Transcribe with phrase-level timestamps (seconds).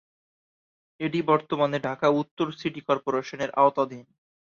[0.99, 4.05] এটি বর্তমানে ঢাকা উত্তর সিটি কর্পোরেশনের আওতাধীন।